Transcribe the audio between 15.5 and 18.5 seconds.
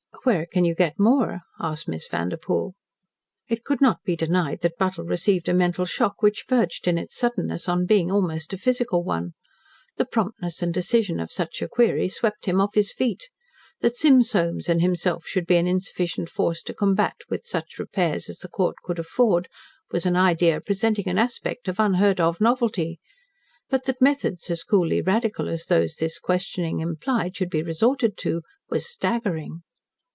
an insufficient force to combat with such repairs as the